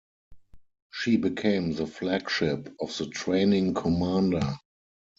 She 0.89 1.17
became 1.17 1.73
the 1.73 1.85
Flagship 1.85 2.73
of 2.79 2.97
the 2.97 3.05
Training 3.05 3.75
Commander. 3.75 4.57